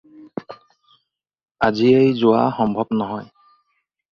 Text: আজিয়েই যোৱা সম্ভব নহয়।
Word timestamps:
আজিয়েই 1.67 2.09
যোৱা 2.21 2.41
সম্ভব 2.61 2.87
নহয়। 2.99 3.29